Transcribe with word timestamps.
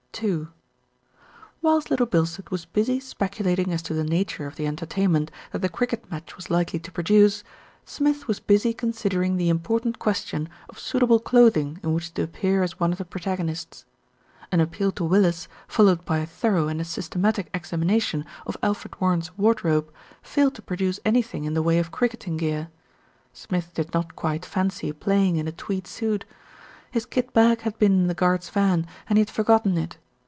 II 0.21 0.47
Whilst 1.63 1.89
Little 1.89 2.05
Bilstead 2.05 2.51
was 2.51 2.65
busy 2.65 2.99
speculating 2.99 3.71
as 3.73 3.81
to 3.83 3.93
the 3.95 4.03
nature 4.03 4.45
of 4.45 4.55
the 4.55 4.67
entertainment 4.67 5.31
that 5.51 5.59
the 5.63 5.69
cricket 5.69 6.11
match 6.11 6.35
was 6.35 6.49
likely 6.51 6.77
to 6.79 6.91
produce, 6.91 7.43
Smith 7.85 8.27
was 8.27 8.39
busy 8.41 8.71
considering 8.73 9.37
the 9.37 9.49
im 9.49 9.57
portant 9.59 9.97
question 9.99 10.47
of 10.69 10.77
suitable 10.77 11.17
clothing 11.19 11.79
in 11.81 11.93
which 11.93 12.13
to 12.13 12.21
appear 12.23 12.61
as 12.61 12.79
one 12.79 12.91
of 12.91 12.97
the 12.99 13.05
protagonists. 13.05 13.85
An 14.51 14.59
appeal 14.59 14.91
to 14.91 15.03
Willis, 15.05 15.47
followed 15.67 16.03
by 16.05 16.19
a 16.19 16.27
thorough 16.27 16.67
and 16.67 16.85
systematic 16.85 17.49
examination 17.53 18.25
of 18.45 18.57
Alfred 18.61 18.99
Warren's 19.01 19.35
wardrobe, 19.39 19.91
failed 20.21 20.53
to 20.55 20.61
produce 20.61 20.99
anything 21.05 21.45
in 21.45 21.55
the 21.55 21.63
way 21.63 21.79
of 21.79 21.89
cricketing 21.89 22.37
gear. 22.37 22.67
Smith 23.33 23.73
did 23.73 23.91
not 23.93 24.15
quite 24.15 24.45
fancy 24.45 24.91
playing 24.91 25.37
in 25.37 25.47
a 25.47 25.51
tweed 25.53 25.87
suit. 25.87 26.25
His 26.91 27.05
kit 27.07 27.33
bag 27.33 27.61
had 27.61 27.79
been 27.79 27.93
in 27.93 28.07
the 28.07 28.13
guard's 28.13 28.49
van, 28.49 28.85
and 29.09 29.17
he 29.17 29.21
had 29.21 29.29
forgotten 29.31 29.77
it. 29.79 29.97